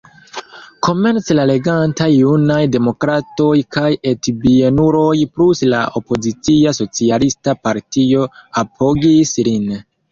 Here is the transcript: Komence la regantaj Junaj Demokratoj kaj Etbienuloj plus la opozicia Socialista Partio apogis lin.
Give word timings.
Komence 0.85 1.35
la 1.39 1.43
regantaj 1.49 2.07
Junaj 2.13 2.57
Demokratoj 2.77 3.51
kaj 3.77 3.91
Etbienuloj 4.13 5.15
plus 5.37 5.65
la 5.75 5.85
opozicia 6.03 6.75
Socialista 6.83 7.59
Partio 7.69 8.31
apogis 8.67 9.39
lin. 9.51 9.75